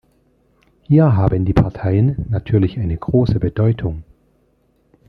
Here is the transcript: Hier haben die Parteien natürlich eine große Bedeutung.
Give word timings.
Hier 0.81 1.15
haben 1.15 1.45
die 1.45 1.53
Parteien 1.53 2.25
natürlich 2.27 2.79
eine 2.79 2.97
große 2.97 3.39
Bedeutung. 3.39 4.01